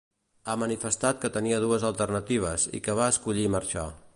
Ha 0.43 0.53
manifestat 0.61 1.19
que 1.25 1.31
tenia 1.35 1.59
dues 1.65 1.85
alternatives 1.91 2.67
i 2.79 2.83
que 2.89 2.97
va 3.01 3.11
escollir 3.17 3.49
marxar. 3.59 3.87